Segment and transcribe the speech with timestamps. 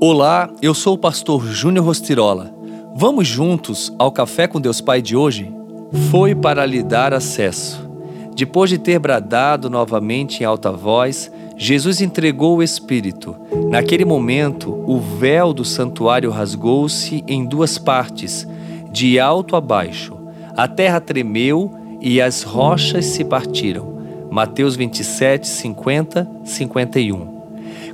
[0.00, 2.52] Olá, eu sou o pastor Júnior Rostirola.
[2.96, 5.52] Vamos juntos ao Café com Deus Pai de hoje?
[6.10, 7.88] Foi para lhe dar acesso.
[8.34, 13.36] Depois de ter bradado novamente em alta voz, Jesus entregou o Espírito.
[13.70, 18.46] Naquele momento, o véu do santuário rasgou-se em duas partes,
[18.90, 20.16] de alto a baixo.
[20.56, 23.94] A terra tremeu e as rochas se partiram.
[24.30, 27.33] Mateus 27, 50, 51.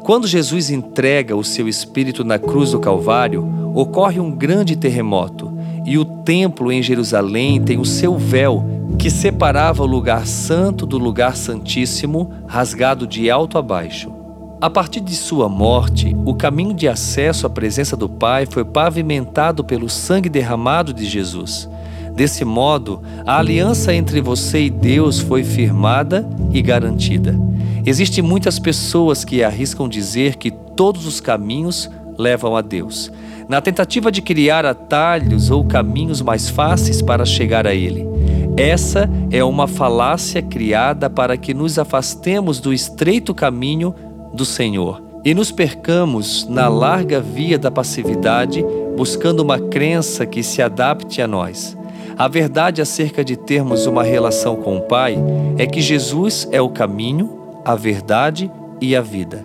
[0.03, 5.53] Quando Jesus entrega o seu espírito na cruz do Calvário, ocorre um grande terremoto
[5.85, 8.65] e o templo em Jerusalém tem o seu véu
[8.99, 14.13] que separava o lugar santo do lugar santíssimo, rasgado de alto a baixo.
[14.61, 19.65] A partir de sua morte, o caminho de acesso à presença do Pai foi pavimentado
[19.65, 21.69] pelo sangue derramado de Jesus.
[22.15, 27.50] Desse modo, a aliança entre você e Deus foi firmada e garantida.
[27.85, 33.11] Existem muitas pessoas que arriscam dizer que todos os caminhos levam a Deus,
[33.49, 38.07] na tentativa de criar atalhos ou caminhos mais fáceis para chegar a Ele.
[38.57, 43.95] Essa é uma falácia criada para que nos afastemos do estreito caminho
[44.35, 48.65] do Senhor e nos percamos na larga via da passividade,
[48.97, 51.77] buscando uma crença que se adapte a nós.
[52.17, 55.17] A verdade acerca de termos uma relação com o Pai
[55.57, 59.45] é que Jesus é o caminho, a verdade e a vida.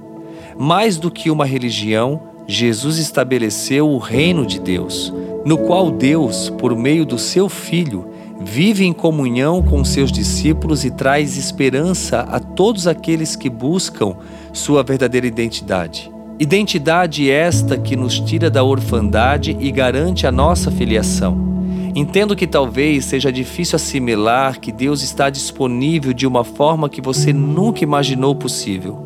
[0.57, 5.13] Mais do que uma religião, Jesus estabeleceu o reino de Deus,
[5.45, 10.91] no qual Deus, por meio do seu Filho, vive em comunhão com seus discípulos e
[10.91, 14.15] traz esperança a todos aqueles que buscam
[14.53, 16.11] sua verdadeira identidade.
[16.37, 21.54] Identidade esta que nos tira da orfandade e garante a nossa filiação.
[21.95, 27.31] Entendo que talvez seja difícil assimilar que Deus está disponível de uma forma que você
[27.31, 29.05] nunca imaginou possível.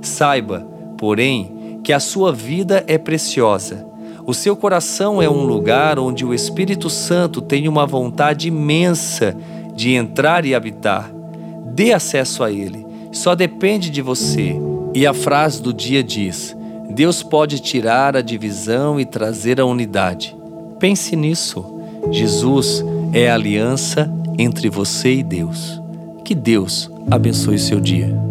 [0.00, 0.66] Saiba,
[0.96, 3.86] porém, que a sua vida é preciosa.
[4.24, 9.36] O seu coração é um lugar onde o Espírito Santo tem uma vontade imensa
[9.74, 11.12] de entrar e habitar.
[11.74, 14.56] Dê acesso a Ele, só depende de você.
[14.94, 16.56] E a frase do dia diz:
[16.88, 20.34] Deus pode tirar a divisão e trazer a unidade.
[20.78, 21.79] Pense nisso.
[22.10, 25.80] Jesus é a aliança entre você e Deus.
[26.24, 28.29] Que Deus abençoe seu dia.